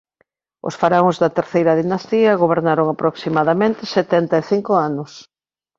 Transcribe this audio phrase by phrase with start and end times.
[0.67, 5.11] Os faraóns da Terceira Dinastía gobernaron aproximadamente setenta e cinco anos.